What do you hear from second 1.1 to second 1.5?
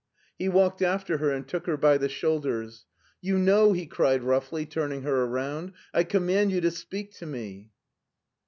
her, and